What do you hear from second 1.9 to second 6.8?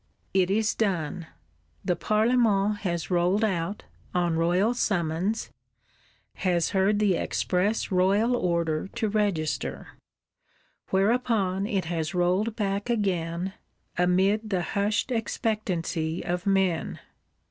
Parlement has rolled out, on royal summons; has